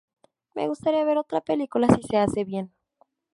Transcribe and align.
Me 0.55 0.67
gustaría 0.67 1.03
ver 1.03 1.19
otra 1.19 1.41
película 1.41 1.87
si 1.89 2.01
se 2.01 2.17
hace 2.17 2.43
bien. 2.43 2.73